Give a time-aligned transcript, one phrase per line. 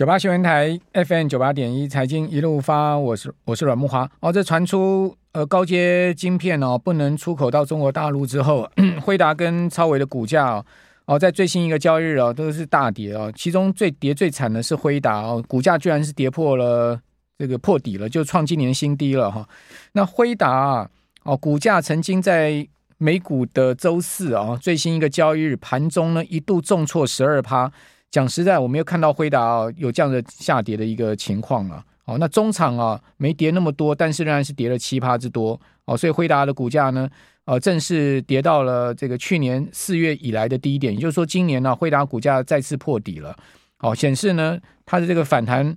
[0.00, 4.10] 九八新闻台 FM 九八点一财经一路发，我是我是阮木华。
[4.20, 8.66] 哦，这传出呃高阶晶片哦不能出口到中国大陆之后，
[9.04, 10.64] 辉达跟超微的股价
[11.04, 16.98] 哦在最新一个交易日哦都是大跌哦，其中最跌最惨的是辉达哦，股价居然是跌破了
[17.36, 19.46] 这个破底了，就创今年新低了哈。
[19.92, 20.88] 那辉达
[21.24, 27.70] 哦股价曾经在美股的周四哦最新一个交易日盘中呢一度重挫十二趴。
[28.10, 31.84] 讲实在，我没有看到辉达有这样的下跌的一个情况啊。
[32.06, 35.58] 哦，那中场啊没跌那么多，但是仍然是跌了七趴之多。
[35.84, 37.08] 哦，所以辉达的股价呢，
[37.44, 40.92] 呃，正式跌到了这个去年四月以来的低点。
[40.92, 43.36] 也就是说，今年呢，辉达股价再次破底了。
[43.78, 45.72] 哦，显示呢，它的这个反弹，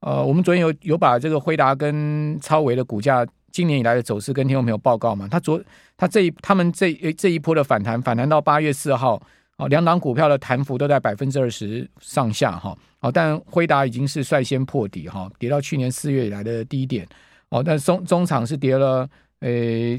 [0.00, 5.26] 呃，我们昨天有有把这个辉达跟超微的股价今年以来的走势跟听众朋友报告嘛。
[5.26, 5.58] 他昨
[5.96, 9.22] 他这一他们这这一波的反弹，反弹到八月四号。
[9.58, 12.76] 哦，两档股票的弹幅都在百分之二十上下哈。
[13.00, 17.06] 哦，但辉达已经是率先破底哈，跌到去年四月以来的低点。
[17.48, 19.08] 哦，但中中场是跌了
[19.40, 19.50] 呃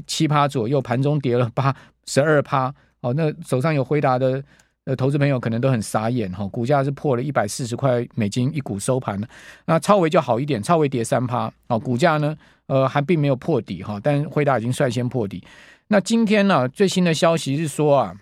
[0.06, 1.74] 七趴左右，盘中跌了八
[2.06, 2.74] 十二趴。
[3.02, 4.42] 哦，那手上有辉达的
[4.84, 9.20] 呃投资朋友可能都很傻眼哈，股价是破了一百四十块美金一股收盘。
[9.66, 11.52] 那超微就好一点，超微跌三趴。
[11.68, 12.34] 哦，股价呢
[12.66, 15.44] 呃还并没有破底哈，但辉达已经率先破底。
[15.88, 18.16] 那今天呢最新的消息是说啊。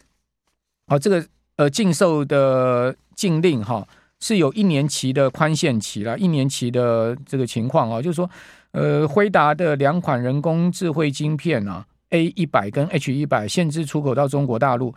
[0.89, 1.25] 哦，这个
[1.56, 3.86] 呃禁售的禁令哈，
[4.20, 8.28] 是有一年期的宽限期了，一年期的这个情况啊，就是说，
[8.72, 14.94] 呃，辉达的两款人工智慧晶片啊，A 一百跟 H 一百限制出口到中国大陆，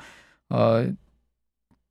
[0.47, 0.87] 呃，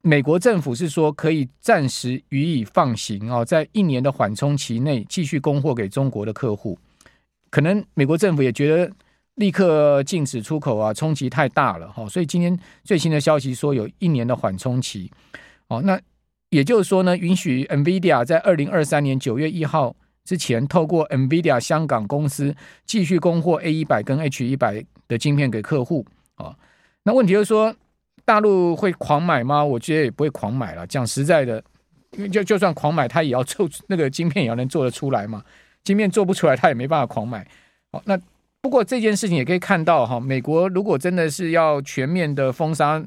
[0.01, 6.78] 美国政府是说可以暂时予以放行啊，在一年的缓冲期内继续供货给中国的客户，
[7.51, 8.91] 可能美国政府也觉得。
[9.41, 15.10] 立刻禁止出口啊，冲击太大了哈，所以今天最新的消息说有一年的缓冲期，
[15.69, 15.98] 哦，那
[16.50, 26.04] 也就是说呢，允许 NVIDIA 在二零二三年九月一号之前，透过 NVIDIA 香港公司继续供货 A 一百跟 H 一百的晶片给客户
[26.34, 26.54] 啊。
[27.04, 27.75] 那问题就是说，
[28.26, 29.65] 大陆会狂买吗？
[29.65, 30.86] 我觉得也不会狂买了。
[30.86, 31.65] 讲实在的，
[32.19, 35.42] 因为就就算狂买，他也要做那个晶片，也要能做得出来嘛。
[35.82, 37.48] 晶片做不出来，他也没办法狂买。
[37.91, 38.20] 好，那。
[38.62, 43.03] 不过这件事情也可以看到哈，美国如果真的是要全面的封杀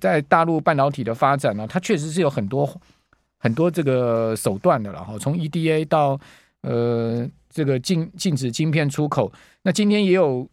[0.00, 2.80] 在大陆半导体的发展呢，它确实是有很多
[3.38, 5.18] 很多这个手段的了哈。
[5.18, 6.18] 从 EDA 到
[6.62, 9.32] 呃这个禁禁止晶片出口，
[9.62, 10.48] 那今天也有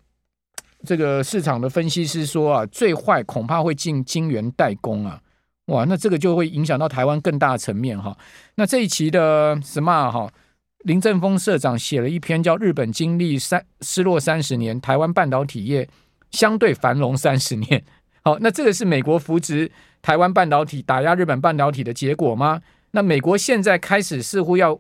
[0.84, 5.22] 这个市场的分析师说啊，最坏恐怕会进晶圆代工啊，
[5.68, 8.18] 哇，那这个就会影响到台湾更大层面哈。
[8.56, 10.28] 那这一期的 Smart 哈。
[10.84, 15.88] 林正峰社长写了一篇叫《日本经历三失落三十年，台湾半导体业
[16.32, 17.80] 相对繁荣三十年》。
[18.24, 19.70] 好，那这个是美国扶植
[20.02, 22.62] 台湾半导体、打压日本半导体的结果吗？
[22.92, 24.80] 那美国现在开始似乎要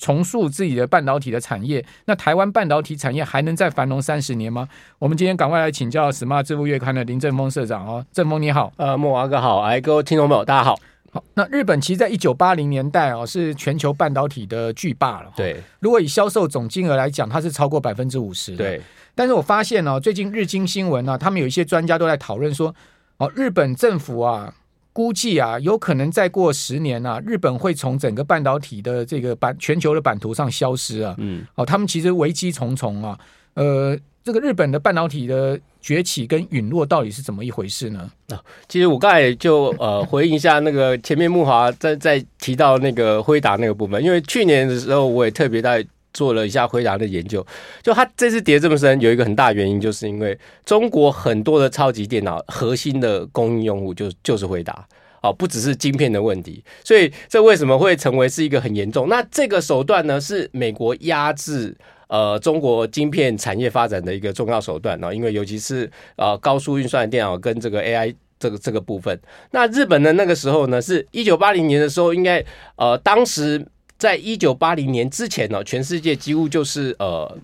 [0.00, 4.66] 重塑自己的半导体的产业，那台湾半导体产业还能再繁荣三十年吗？
[4.98, 10.78] 我们今天赶快来请教《Smart 智富月刊》的林正峰社长哦，正峰你好，呃，慕驊哥好，哎，各位听众朋友大家好。
[11.10, 15.32] 好，那日本其实，在一九八零年代哦，是全球半导体的巨霸了。
[15.34, 18.54] 对，如果以销售总金额来讲，它是超过百分之五十。
[18.54, 18.80] 对，
[19.14, 22.74] 但是我发现哦，最近日经新闻呢、啊，他们有一些专家都在讨论说，
[23.16, 24.54] 哦，日本政府啊，
[24.92, 31.14] 估计啊，有可能再过十年啊，日本会从整个半导体的这个版全球的版图上消失啊。
[31.16, 33.18] 嗯，哦，他们其实危机重重啊，
[33.54, 33.96] 呃。
[34.28, 38.10] 这个日本的半导体的崛起跟陨落到底是怎么一回事呢？
[38.28, 47.42] 啊，其实我刚才就呃回应一下那个前面木华在在提到那个辉达那个部分，因为去年的时候我也特别在做了一下辉达的研究，
[47.82, 54.86] 就它这次跌这么深，有一个很大原因就是因为中国很多的超级电脑核心的供应用户就就是辉达
[55.22, 59.08] 哦，不只是晶片的问题，所以这为什么会成为是一个很严重？
[59.08, 61.74] 那这个手段呢是美国压制。
[62.08, 69.18] 呃，中国晶片产业发展的一个重要手段呢，因为尤其是呃高速运算电脑跟这个 AI 这个这个部分，
[69.52, 72.44] 那日本呢那个时候呢，是一九八零年的时候，应该
[72.76, 73.64] 呃当时
[73.96, 77.38] 在一九八零年之前呢，全世界几乎就是呃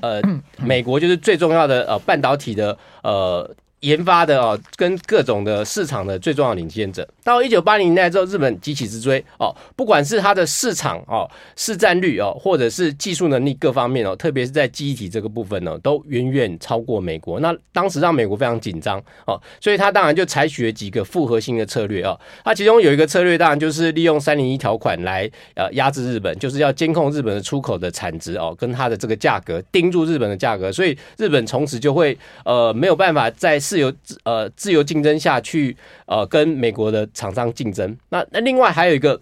[0.00, 0.22] 呃
[0.58, 3.54] 美国就是最重要的呃半导体的呃。
[3.80, 7.06] 研发的哦，跟各种的市场的最重要领先者。
[7.24, 17.40] 到一九八零年代之后，日本急起直追哦，不管是它的市场哦、市占率哦，或者是技术能力各方面哦，特别是在记忆体这个部分呢，都远远超过美国。
[17.40, 22.18] 那当时让美国非常紧张哦，所以他当然就采取了几个复合性的策略哦。
[22.44, 33.90] 它其中有一个策略，当然就是利用三零一条款来呃压制日本，就是要监控日本的出口的产值哦，跟它的这个价格，盯住日本的价格，所以日本从此就会呃没有办法在自由
[34.24, 35.74] 呃自由竞争下去，
[36.04, 37.96] 呃跟美国的厂商竞争。
[38.10, 39.18] 那那另外还有一个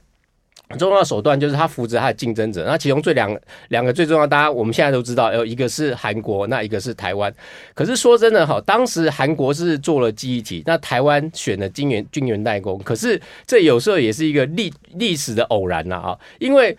[0.68, 7.32] 很重要的手段就是他扶持他的竞争者，那其中最两两个最重要，大家我们现在都知道，有一个是韩国，那一个是台湾。
[7.74, 12.78] 可是说真的哈，当时韩国是做了记忆体，那台湾选了晶圆晶圆代工。
[12.78, 16.74] 可是这有时候也是一个历历史的偶然了啊，因为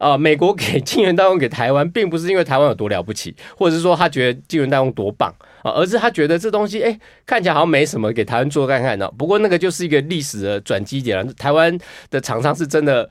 [0.00, 5.30] 啊，美国给晶圆代工给台湾，并不是因为台湾有多了不起，或者是说他觉得晶圆代工多棒
[5.62, 9.08] 啊，而是他觉得这东西哎看起来好像没什么，给台湾做看看呢。
[9.18, 11.78] 不过那个就是一个历史的转机点，台湾
[12.10, 13.08] 的厂商是真的。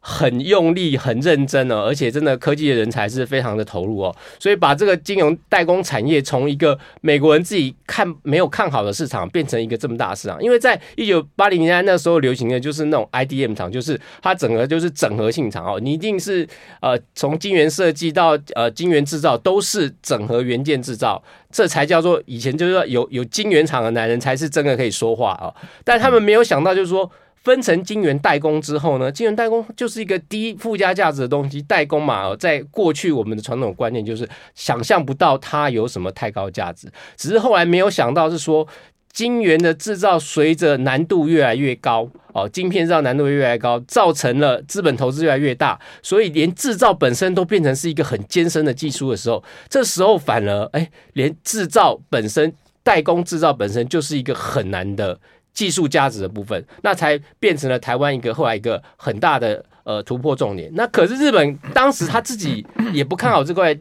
[0.00, 10.42] 很用力、很认真哦，而且真的科技的人才是非常的投入哦，所以把这个金融代工产业从一个美国人自己看没有看好的市场，变成一个这么大的市场。
[10.42, 16.48] 因为在一九八零年代那时候流行的就是那种 IDM 厂，就是它整个就是整合性厂哦，你一定是
[16.80, 25.52] 呃从晶圆设计到呃晶圆制造都是整合元件制造，这才叫做以前就是说有有晶圆厂的男人才是真的可以说话哦。
[25.84, 27.10] 但他们没有想到就是说。
[27.44, 38.66] 分成晶圆代工之后呢，晶圆代工就是一个低附加价值的东西，代工嘛，在过去我们的传统观念就是想象不到它有什么太高价值，只是后来没有想到是说，
[39.12, 52.52] 晶圆的制造随着难度越来越高，哦，晶片制造难度越来越高，造成了资本投资越来越大，所以连制造本身都变成是一个很艰深的技术的时候，这时候反而哎，连制造本身
[52.82, 55.18] 代工制造本身就是一个很难的。
[55.58, 60.70] 技术价值的部分，那才变成了台湾一个后来一个很大的呃突破重点。
[60.74, 63.76] 那可是日本当时他自己也不看好这块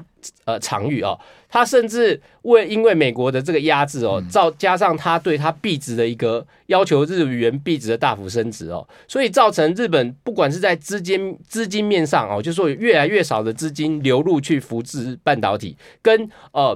[0.46, 16.76] 呃场域哦，他甚至为因为美国的这个压制哦，造加上他对他币值的一个要求，日元币值的大幅升值哦，所以造成日本不管是在资金资金面上哦，就是说越来越少的资金流入去扶持半导体，跟呃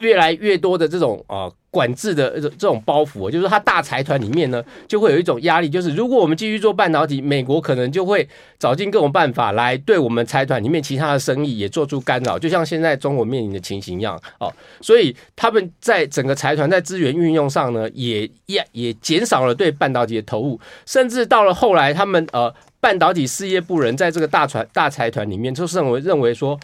[0.00, 1.54] 越来越多的这种呃。
[1.74, 8.26] 管制的这种包袱，就是它大财团里面呢，就会有一种压力，就是如果我们继续做半导体，美国可能就会
[8.60, 14.52] 找尽各种办法来对我们财团里面其他的生意也做出干扰，就像现在中国面临的情形一样哦。
[14.80, 26.56] 所以他们在整个财团在资源运用上呢，也也也减少了对半导体的投入，甚至到了后来，他们呃半导体事业部人在这个大船大财团里面，就认为认为说。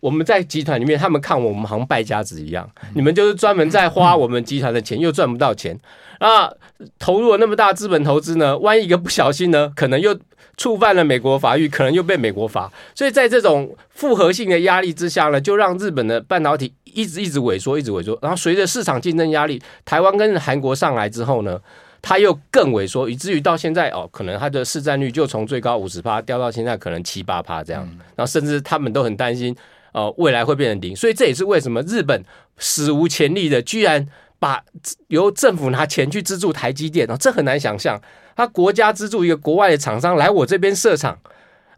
[0.00, 2.68] 我们在集团里面，他们看我们好像败家子一样。
[2.94, 5.78] 你们就是专门在花我们集团的钱，又赚不到钱
[6.18, 6.50] 啊！
[6.98, 10.18] 投入了那么大资本投资呢，万一一个不小心呢，可能又
[10.56, 12.70] 触犯了美国法律，可能又被美国罚。
[12.94, 18.18] 所以在这种复合性的压力之下呢，就让日本的半导体一直一直萎缩，一直萎缩。
[18.20, 21.58] 然后随着市场竞争压力，台湾跟韩国上来之后呢，
[22.02, 27.82] 它又更萎缩，以至于到现在哦，可能它的市占率就从最高五十趴掉到现在可能七八趴这样。
[28.14, 29.56] 然后甚至他们都很担心。
[29.96, 32.22] 呃，未来会变成零，所以这也是为什么日本
[32.58, 34.06] 史无前例的，居然
[34.38, 34.62] 把
[35.08, 37.98] 由政府拿钱去资助台积电哦，这很难想象，
[38.36, 41.18] 他国家资助一个国外的厂商来我这边设厂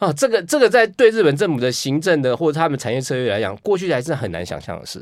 [0.01, 5.01] 啊，这个这个在对日本政府的行政的或者他们产业策略来讲，过去还是很难想象的事。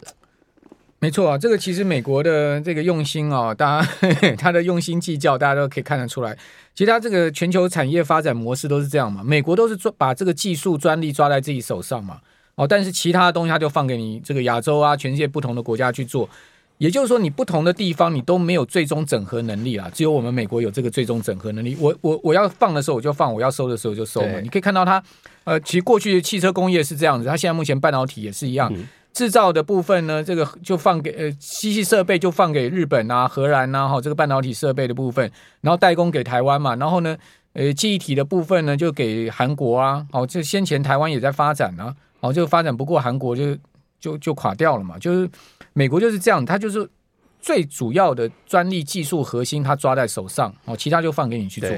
[0.99, 3.89] 没错啊，这个其实美国的这个用心啊，大家
[4.37, 6.37] 他的用心计较，大家都可以看得出来。
[6.75, 12.21] 其实他这个全球产业发展模式都是这样嘛，美国都是抓把这个技术专利抓在自己手上嘛。
[12.57, 16.29] 哦，但是其他的东西它就放给你这个亚洲啊，全世界不同的国家去做，
[16.79, 21.77] 也就是说，你不同的地方你都没有最终整合能力啊，只有我们美国有这个最终整合能力。
[21.79, 24.41] 我我我要放的时候我就放，我要收的时候就收嘛。
[24.41, 25.03] 你可以看到它，
[25.45, 37.17] 呃，其实过去的汽车工业是这样子，它现在目前半导体也是一样，嗯、制造的部分呢，这个就放给呃机器设备就放给日本啊、荷兰啊，哈，这个半导体设备的部分，然后代工给台湾嘛，然后呢，
[37.53, 41.95] 呃，记忆体的部分呢就给韩国啊，哦，这先前台湾也在发展啊。
[42.27, 43.61] 哦，就发展不过韩国就，就
[44.01, 44.99] 就就垮掉了嘛。
[44.99, 45.29] 就是
[45.73, 46.89] 美国就是这样，它就是
[47.41, 51.71] 最主要的专利技术核心，它抓在手上，哦，其他就放给你去做。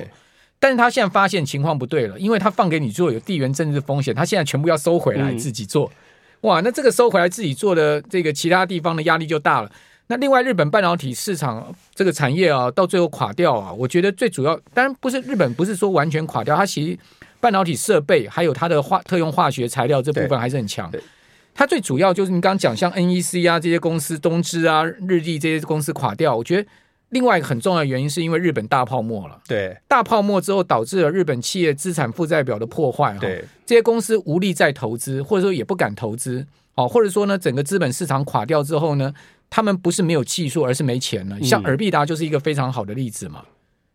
[0.60, 5.88] 但是他现在发现情况不对了，因为他放给你做有地缘政治风险，他现在全部要收回来自己做。
[5.88, 9.70] 嗯、哇，那这个收回来自己做的这个其他地方的压力就大了。
[10.08, 16.98] 那另外日本半导体市场这个产业啊，到最后垮掉啊，我觉得最主要当然不是日本，不是说完全垮掉，它其实。
[17.40, 20.90] 半导体设备还有它的化特用化学材料这部分还是很强。
[21.54, 26.36] 它最主要就是你刚刚讲像 NEC 啊这些公司，东芝啊、日立这些公司垮掉。
[26.36, 26.68] 我觉得
[27.10, 29.40] 另外一个很重要的原因是因为日本大泡沫了。
[29.46, 33.16] 对，大泡沫之后导致了日本企业资产负债表的破坏。
[33.20, 36.44] 对，这些公司无力再投资，或者说也不敢投资。
[36.74, 39.14] 哦，或者说呢，整个资本市场垮掉之后呢，
[39.50, 41.40] 他们不是没有技术，而是没钱了。
[41.42, 43.44] 像尔必达就是一个非常好的例子嘛，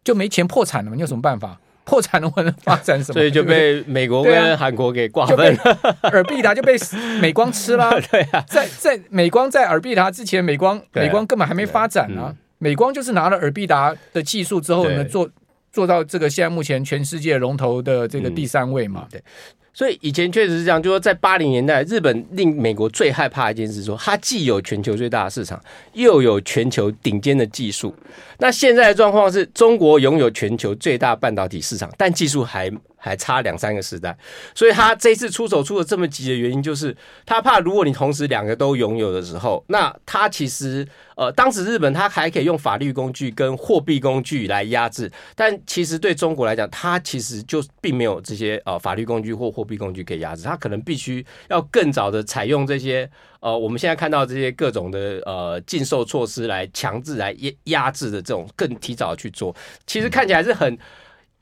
[0.03, 1.59] 就没钱破产了嘛，你有什么办法？
[1.85, 3.13] 破产的话能发展什么？
[3.19, 5.97] 所以就被美国跟韩国给瓜分了。
[6.03, 6.77] 尔必达就被
[7.19, 7.91] 美光吃了。
[8.09, 12.33] 对啊，在在美光在尔必达之前，美光美光根本还没发展呢。
[12.59, 15.29] 美光就是拿了尔必达的技术之后呢，做
[15.73, 19.01] 做到这个现在目前全世界龙头的这个第三位嘛。
[19.03, 19.23] 嗯、对。
[19.73, 25.59] 所以以前确实是这样，就说在八零年代，日本令美国最害怕一件事，说它既有全球最大的市场，
[25.93, 27.93] 又有全球顶尖的技术。
[28.37, 34.15] 那现在的状况是中国拥有全球最大半导体市场，但技术还还差两三个时代。
[34.53, 40.87] 所以他这次出手出的这么急的原因，就是他怕如果你同时两个都拥有的时候，那他其实。
[41.15, 59.55] 呃，当时日本它还可以用法律工具跟货币工具来压制，但其实对中国来讲，它其实就并没有这些呃法律工具或货货币工具可以压制，它可能必须要更早的采用这些呃我们现在看到这些各种的呃禁售措施来强制来压压制的这种更提早去做。
[59.87, 60.77] 其实看起来是很，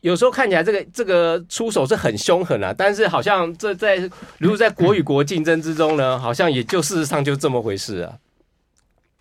[0.02, 3.98] 有时候看起来这个这个出手是很凶狠啊，但是好像这在
[4.38, 8.20] 如果在国与国竞争之中呢，好像也就事实上就这么回事啊。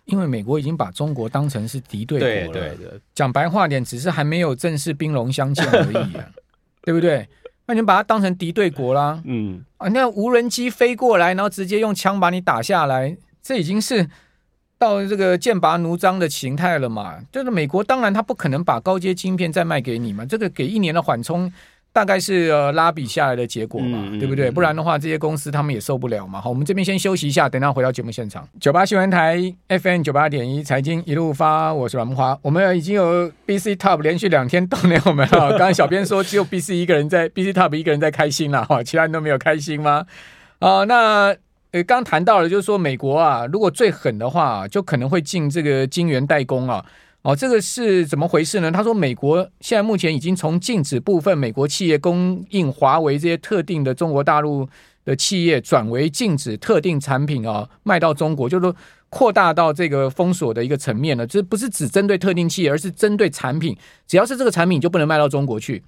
[0.05, 6.27] 因为美国已经把中国当成是敌对国了，对对对，讲白话点，只是还没有正式兵戎相见而已啊，
[6.83, 7.27] 对不对？
[7.71, 14.05] 那你把它当成敌对国啦，嗯啊，那无人机飞过来，然后直接用枪把你打下来，这已经是
[14.77, 17.19] 到这个剑拔弩张的形态了嘛？
[17.31, 21.49] 就是美国当然他不可能把高阶晶片再卖给你嘛，这个给一年的缓冲。
[21.93, 24.49] 大概是呃拉比下来的结果嘛，嗯、对不对？
[24.49, 26.39] 不然的话，这些公司他们也受不了嘛。
[26.39, 28.47] 好，我们这边先休息一下，等下回到节目现场。
[28.59, 32.37] 九八新闻台 FM 九八点一财经一路发，我是阮慕驊。
[32.41, 35.49] 我们已经有 BC Top 连续两天动了我们了。
[35.57, 40.05] 刚刚小编说只有 BC 一个人在，BC Top 一个人在开心了哈，其他人都没有开心吗？
[40.59, 41.35] 啊，那
[41.71, 46.85] 呃刚谈到了，就是说美国啊，如果最狠的话，就可能会进这个晶圆代工啊。
[47.23, 48.71] 哦，这个是怎么回事呢？
[48.71, 54.67] 他说，美国现在目前已经从禁止部分美国企业供应华为这些特定的中国大陆
[55.05, 58.75] 的企业，转为禁止特定产品啊卖到中国，就是说
[59.09, 61.27] 扩大到这个封锁的一个层面了。
[61.27, 65.83] 这不是只针对特定企业，而是针对产品，只要是这个产品就不能卖到中国去。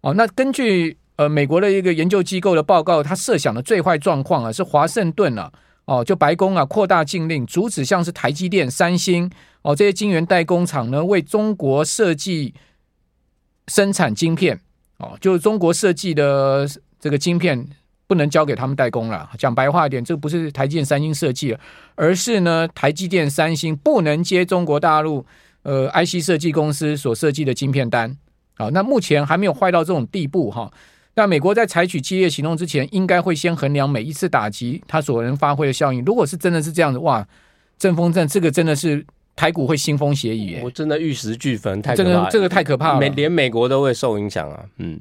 [0.00, 5.52] 哦，那根据呃美国的一个研究机构的报告，他设想的最坏状况啊，是华盛顿啊。
[5.84, 9.30] 哦，就白宫啊，扩大禁令，阻止像是台积电、三星
[9.68, 12.54] 哦这些晶圆代工厂呢，为中国设计
[13.66, 14.58] 生产晶片
[14.96, 16.66] 哦，就是中国设计的
[16.98, 17.68] 这个晶片
[18.06, 19.28] 不能交给他们代工了。
[19.36, 21.54] 讲白话一点，这不是台积电、三星设计，
[21.96, 25.26] 而是呢，台积电、三星不能接中国大陆
[25.64, 28.16] 呃 IC 设计公司所设计的晶片单。
[28.56, 30.72] 好，那目前还没有坏到这种地步哈。
[31.12, 36.02] 那美国在采取激烈行动之前，应该会先衡量每一次打击它所能发挥的效应。
[36.06, 37.28] 如果是真的是这样子，哇，
[37.78, 39.04] 阵风战这个真的是
[39.38, 44.64] 台股会腥风血雨，我真的玉石俱焚，太可怕了，这个这个太可怕了，美连美国都会受影响啊。
[44.78, 44.98] 嗯，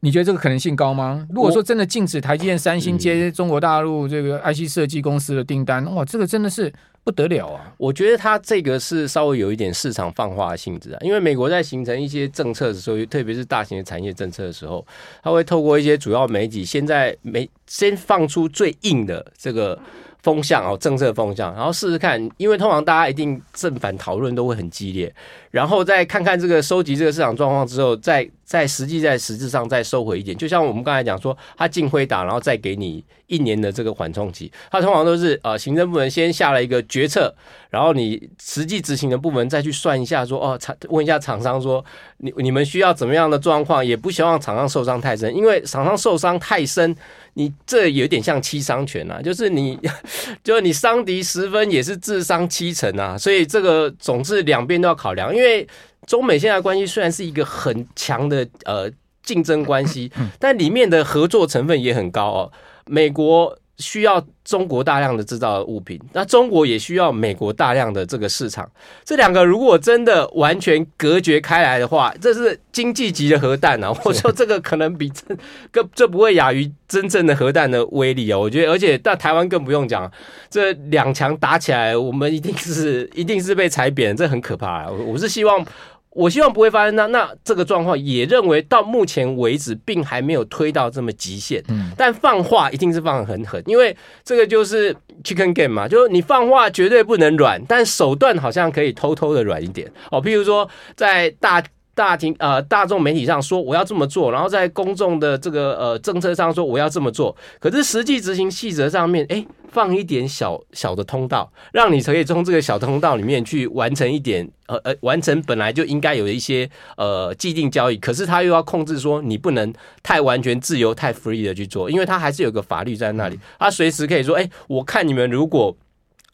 [0.00, 1.24] 你觉得这个可能性高吗？
[1.30, 6.72] 如果说真的禁止台积电、三星接中国大陆这个 IC 设计公司的订单，哇，这个真的是。
[7.04, 7.70] 不得了啊！
[7.76, 14.82] 我觉得它这个是稍微有一点市场放话的性质啊，因为美国在形成一些政策的时候，特别是大型的产业政策的时候，
[15.22, 19.78] 它会透过一些主要媒体，现在没先放出最硬的这个
[20.24, 25.14] 风向哦，政策风向，然后试试看，因为通常大家一定正反讨论都会很激烈，
[25.50, 30.36] 然后再看看这个收集这个市场状况之后，再在实际在实质上再收回一点。
[30.36, 37.34] 就像我们刚才讲说，他进会打，然后再给你一年的这个缓冲期，他通常都是呃行政部门先下了一个决策，
[37.70, 41.84] 然后你实际执行的部门再去算一下说哦，厂问一下厂商说
[42.18, 46.94] 你你们需要怎么样的状况，也不希望厂商受伤太深，因为厂商受伤太深。
[47.36, 49.76] 你这有点像七伤拳啊，就是你，
[50.44, 55.34] 就是你伤敌十分也是自伤七成啊，所以这个总是两边都要考量。
[55.34, 55.66] 因为
[56.06, 58.90] 中美现在关系虽然是一个很强的呃
[59.22, 62.52] 竞争关系，但里面的合作成分也很高哦，
[62.86, 63.58] 美国。
[63.78, 68.70] 需要中国大量的制造的物品，那中国也需要美国大量的这个市场。
[69.04, 73.92] 这两个如果真的完全隔绝开来的话，这是经济级的核弹啊！
[74.04, 75.36] 我说这个可能比这
[75.72, 78.38] 个这不会亚于真正的核弹的威力啊！
[78.38, 80.08] 我觉得，而且但台湾更不用讲，
[80.48, 84.86] 这两强打起来，我们一定是一定是被踩扁，这很可怕啊！
[84.88, 85.66] 我我是希望。
[86.14, 91.62] 我希望不会发生那那这个状况，也认为到目前为止并还没有推到这么极限。
[91.68, 100.22] 嗯，但放话一定是放得很狠，因为这个就是 chicken game 嘛，就是你放话绝对不能软，但手段好像可以偷偷的软一点哦。
[100.22, 101.62] 譬如说在大。
[101.94, 119.72] 大庭呃，大众媒体上说我要这么做，然后在公众的这个呃政策上说我要这么做，可是实际执行细则上面，哎，放一点小小的通道，让你可以从这个小通道里面去完成一点呃呃，完成本来就应该有一些呃既定交易，可是他又要控制说你不能
[120.02, 125.76] 太完全自由、太 free 的去做，因为他还是有个法律在那里，他随时可以说，哎，我看你们如果。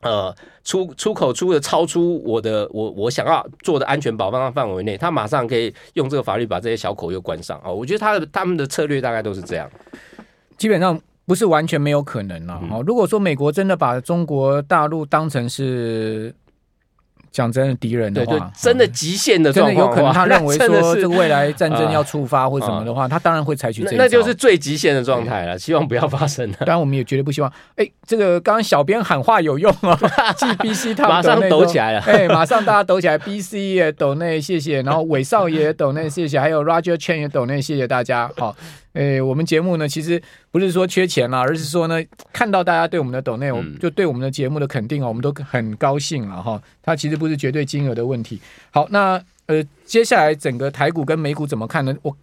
[0.03, 0.35] 呃，
[0.71, 7.69] 出出口出的超出我的我我想要做的安全保障范围内，他马上可以用这个法律把这些小口又关上啊！
[7.69, 9.69] 我觉得他的他们的策略大概都是这样，
[10.57, 10.97] 基本上
[11.27, 12.63] 不是完全没有可能了。
[12.71, 16.33] 哦，如果说美国真的把中国大陆当成是。
[17.33, 25.59] 讲真的，敌人的话，对，真的极限的状况，有可能他认为 说这个未来战争要触发或什么的话，他当然会采取这，那就是最极限的状态了。
[25.59, 26.51] 希望不要发生。
[26.53, 27.53] 当然，我们也绝对不希望。
[27.77, 29.97] 哎，这个刚刚小编喊话有用 哦
[30.37, 32.01] ，GBC 他马上抖起来了。
[32.01, 34.83] 哎，马上大家抖起来，BC 也抖内，谢谢。
[34.83, 36.41] 然后韦少爷抖内，谢谢。
[36.41, 38.31] 还有 Roger Chen 也抖内，谢谢大家。
[38.37, 38.57] 好。
[38.95, 40.21] 诶，我们节目呢，其实
[40.51, 46.61] 不是说缺钱啦，而是说呢，看到大家对我们的抖内，我们就对我们的节目的肯定哦，我们都很高兴了哈。
[46.83, 48.41] 它其实不是绝对金额的问题。
[48.73, 51.97] 好，那呃，接下来整个台股跟美股怎么看呢？
[52.03, 52.17] 我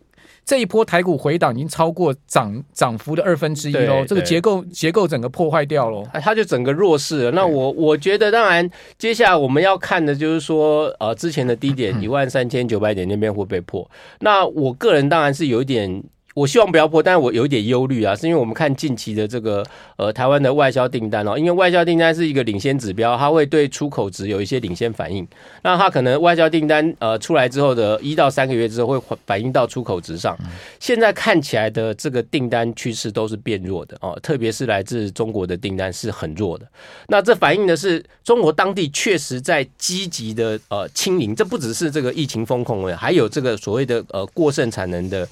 [0.43, 7.31] 这一波台股回档已经超过涨涨幅的二分之一喽，这个结构结构整个破坏掉喽，它就整个弱势了。
[7.31, 13.89] 那我我觉得，当然接下来我们要看的就是说，呃，之前的低点 一万三千九百点那边会被破。
[14.19, 16.03] 那我个人当然是有一点。
[16.37, 19.65] 我希望不要破，但是我有一点忧虑啊，是因为我们看近期的这个
[19.95, 25.27] 呃台湾的外销订单哦，因为外销订单是一个领先指标，它会对出口值有一些领先反应。
[25.63, 30.37] 那它可能外销订单呃出来之后的一到三个月之后会反映到出口值上。
[30.79, 36.67] 现在看起来的这个订单趋势都是变弱的哦，特别是来自中国的订单是很弱的。
[37.07, 45.27] 那这反映的是中国当地确实在积极的呃清零，这不只是这个疫情风控了，还有这个所谓的呃过剩产能的。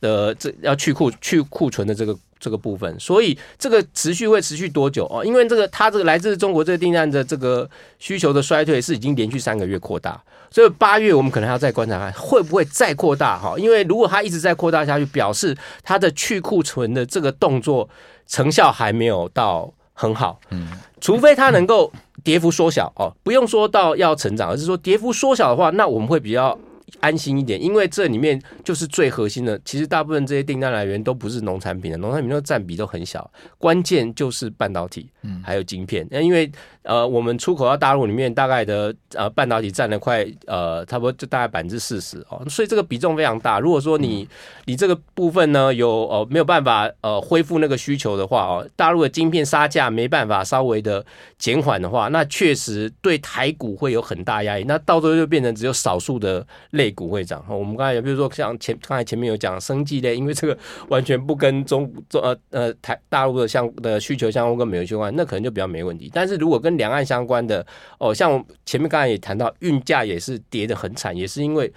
[0.00, 5.22] 的这要去库去库存的这个这个部分，所以这个持续会持续多久哦？
[5.24, 10.18] 因为这个它这个来自中国这个订单的这个需求的衰退是已经连续三个月扩大，
[10.50, 13.54] 所以八月我们可能还要再观察看会不会再扩大哈？
[13.58, 17.88] 因为如果它一直在扩大下去，表示它的去库存的这个动作
[18.26, 20.68] 成效还没有到很好，嗯，
[21.00, 21.92] 除非它能够
[22.24, 26.58] 跌幅缩小哦，不用说到要成长，而是说跌幅缩小的话，那我们会比较。
[26.98, 29.60] 安心一点，因为这里面就是最核心的。
[29.64, 33.30] 其实大部分这些订单来源都不是农产品的，农产品的占比都很小。
[33.58, 36.06] 关键就是半导体，嗯，还有晶片。
[36.10, 36.50] 那因为
[36.82, 43.60] 呃，我们出口到大陆里面大概的呃半导体占了快呃差不多就大概百分之四十哦，所以这个比重非常大。
[43.60, 44.26] 如果说你
[44.64, 51.04] 你这个部分呢有呃没有办法呃恢复那个需求的话哦，大陆的晶片杀价没办法稍微的
[51.38, 54.64] 减缓的话，那确实对台股会有很大压力。
[54.66, 56.46] 那到最后就变成只有少数的
[56.80, 57.44] 类股会涨。
[57.48, 60.56] 我们刚才也比如说像前刚才前面有讲生技类，因为这个
[60.88, 66.10] 完全不跟中中呃呃台大陆的相的需求相关跟美元相关，那可能就比较没问题。
[66.14, 67.64] 但是如果跟两岸相关的
[67.98, 71.70] 哦，像前面刚才也谈到，运价也是跌得很惨，也是因为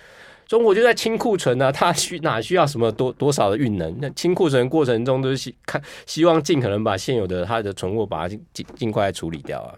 [0.47, 3.95] 中国就在清库存呢，它需哪需要什么多多少的运能？
[3.99, 9.73] 那清库存过程中都是希看希望尽可能把现有的它的存货把它尽尽快处理掉啊。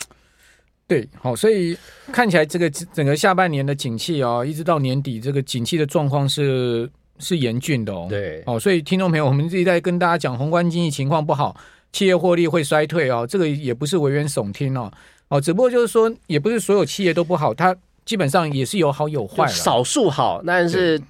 [0.88, 1.76] 对，好，所以
[2.12, 8.06] 看起来这个整个下半年的景气哦，一直到年底，这个景气的状况是是严峻的哦。
[8.10, 11.56] 对，哦，所以听众朋友，我们自己在跟大家讲，宏观经济情况不好。
[11.92, 14.92] 企业获利会衰退哦，这个也不是危言耸听哦，
[15.30, 21.02] 哦，只不过就是说，也不是所有企业都不好，它基本上也是有好有坏，少数好，但是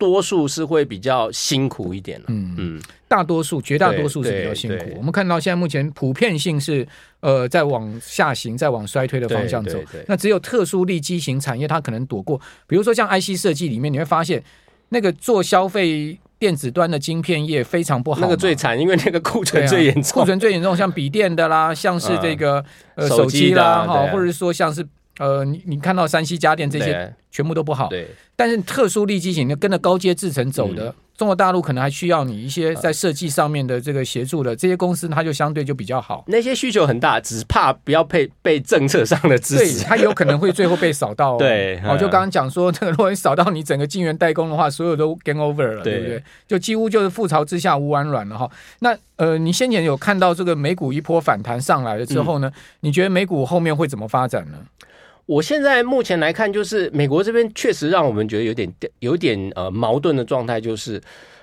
[0.00, 2.20] 多数是会比较辛苦一点。
[2.26, 4.86] 嗯嗯，大多数绝大多数是比较辛苦。
[4.96, 6.84] 我们看到现在目前普遍性是
[7.20, 9.78] 呃在往下行，在往衰退的方向走。
[10.08, 14.42] 那只有特殊利基型产业，它可能躲过，比如说像 IC 设计里面，你会发现
[14.88, 16.18] 那个做消费。
[16.40, 24.82] 电子端的晶片业非常不好，那个最惨，因为那个库存最严重，库存最严重，像笔电的啦，像是 这个呃手机啦，哈，或者是说像是
[25.18, 30.94] 呃你你看到山西家电这些全部都不好，对，但是特殊利基型的跟着高阶制程走的。
[31.16, 36.24] 中国大陆可能还需要你一些在设计上面的这个协助的这些公司，它就相对就比较好。
[36.28, 41.36] 那些需求很大，只怕不要被被政策上的支持，它有可能会最后被扫到。
[41.38, 46.22] 对，哦，就刚刚讲说，这个如果你扫到你整个晶圆代工的话，所有都 game over 了，对不对？
[46.48, 48.50] 就几乎就是覆巢之下无完卵了哈。
[48.78, 54.56] 那呃，你先前有看到这个美股一波反弹上来了之后呢，你觉得美股后面会怎么发展呢？
[55.30, 61.00] 我现在目前来看，就是美国这边确实让我们觉得有点有点呃矛盾的状态，就是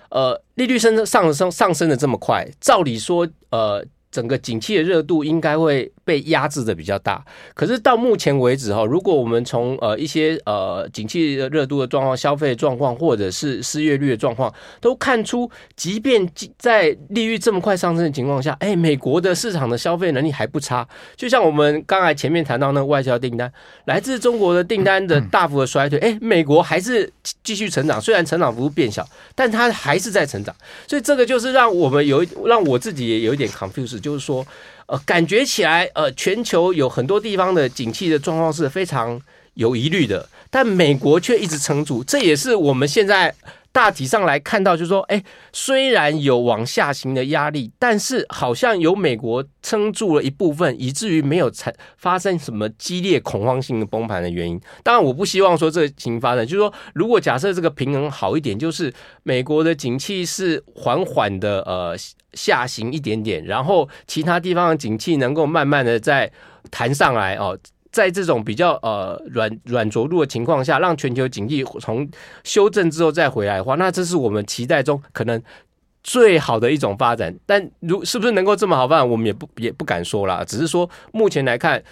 [0.10, 3.86] 呃利率升上升上升的这么快，照理说呃。
[4.10, 7.22] 整个景气的热度应该会被压制的比较大，
[7.54, 16.26] 可是到目前为止哈，如果我们从呃一些呃景气热度的状况、消费状况，或者是失业率的状况，都看出，即便
[16.58, 20.88] 在利率这么快上升的情况下，哎，美国的市场的消费能力还不差。
[21.18, 23.52] 就像我们刚才前面谈到那个外销订单，
[23.84, 27.12] 来自中国的订单的大幅的衰退，哎，美国还是
[27.44, 30.56] 继续成长，虽然成长幅度变小，但它还是在成长。
[30.88, 33.98] 所以这个就是让我们有让我自己也有一点 confused。
[33.98, 34.46] 就是说，
[34.88, 39.22] 呃，感觉起来呃，全球有很多地方的景气的状况是非常
[39.54, 43.34] 有疑虑的，但美国却一直撑住，这也是我们现在。
[43.72, 54.60] 大体上来看到，就是说，哎，虽然有往下行的压力，但是好像有美国撑住了一部分，以至于没有产发生什么激烈恐慌性的崩盘的原因。
[54.84, 58.92] 当然，我不希望说这个情形发生，就是说，如果假设这个平衡好一点，就是
[59.24, 61.96] 美国的景气是缓缓的呃
[62.34, 66.32] 下行一点点，然后其他地方的景气能够慢慢的再
[66.72, 67.58] 弹上来哦。
[67.92, 72.08] 在这种比较呃软软着陆的情况下，让全球经济从
[72.44, 75.42] 修正之后再回来的话，那这是我们期待中可能
[76.04, 77.36] 最好的一种发展。
[77.46, 80.44] 但如是不是能够这么好发展，我们也不也不敢说啦。
[80.46, 81.84] 只是说目前来看。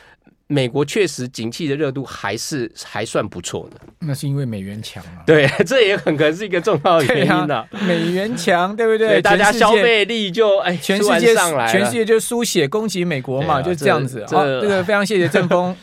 [0.48, 5.26] 美国确实景气的热度还是还算不错的，那是因为美元强啊。
[5.26, 7.68] 对， 这也很可能是一个重要的原因的、啊。
[7.88, 9.20] 美元强，对不对？
[9.24, 14.28] 大家消费力就哎，全世界上来，全世界就输血攻击美国嘛，就这样子啊。
[14.30, 15.74] 这个非常谢谢郑丰。